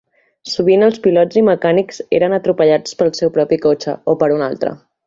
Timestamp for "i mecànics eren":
1.41-2.35